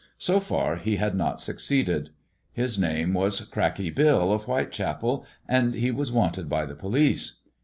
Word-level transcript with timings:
So 0.17 0.39
far 0.39 0.77
he 0.77 0.95
had 0.95 1.13
not 1.13 1.39
succeeded. 1.39 2.09
His 2.51 2.79
name 2.79 3.13
was 3.13 3.39
Cracky 3.41 3.91
Bill, 3.91 4.33
of 4.33 4.45
Whitechapel, 4.45 5.23
and 5.47 5.75
he 5.75 5.91
was 5.91 6.11
wanted 6.11 6.49
by 6.49 6.65
the 6.65 6.73
police. 6.75 7.41